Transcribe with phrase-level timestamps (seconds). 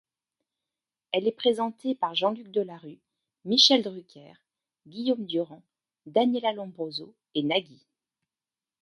[1.11, 2.97] Elle est présentée par Jean-Luc Delarue,
[3.45, 4.33] Michel Drucker,
[4.87, 5.61] Guillaume Durand,
[6.07, 7.85] Daniela Lumbroso et Nagui.